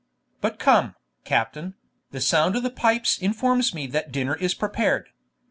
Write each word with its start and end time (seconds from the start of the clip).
But 0.41 0.57
come, 0.57 0.95
captain, 1.25 1.75
the 2.09 2.21
sound 2.21 2.55
of 2.55 2.63
the 2.63 2.71
pipes 2.71 3.19
informs 3.19 3.71
me 3.75 3.85
that 3.85 4.11
dinner 4.11 4.33
is 4.35 4.55
prepared. 4.55 5.09